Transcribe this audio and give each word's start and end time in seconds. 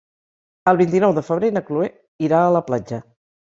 El 0.71 0.79
vint-i-nou 0.79 1.13
de 1.17 1.23
febrer 1.27 1.51
na 1.59 1.63
Chloé 1.67 1.91
irà 2.29 2.41
a 2.47 2.49
la 2.57 2.65
platja. 2.73 3.01